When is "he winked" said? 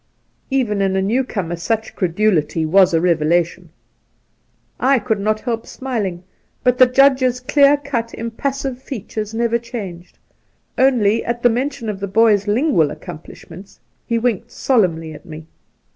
14.07-14.49